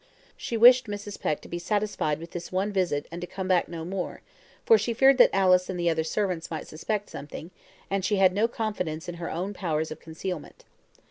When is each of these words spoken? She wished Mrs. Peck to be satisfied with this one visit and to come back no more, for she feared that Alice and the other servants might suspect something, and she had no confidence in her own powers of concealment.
She 0.35 0.57
wished 0.57 0.87
Mrs. 0.87 1.19
Peck 1.21 1.41
to 1.41 1.47
be 1.47 1.59
satisfied 1.59 2.17
with 2.17 2.31
this 2.31 2.51
one 2.51 2.71
visit 2.73 3.05
and 3.11 3.21
to 3.21 3.27
come 3.27 3.47
back 3.47 3.69
no 3.69 3.85
more, 3.85 4.23
for 4.65 4.75
she 4.75 4.95
feared 4.95 5.19
that 5.19 5.29
Alice 5.31 5.69
and 5.69 5.79
the 5.79 5.91
other 5.91 6.03
servants 6.03 6.49
might 6.49 6.65
suspect 6.67 7.07
something, 7.11 7.51
and 7.87 8.03
she 8.03 8.15
had 8.15 8.33
no 8.33 8.47
confidence 8.47 9.07
in 9.07 9.17
her 9.21 9.29
own 9.29 9.53
powers 9.53 9.91
of 9.91 9.99
concealment. 9.99 10.65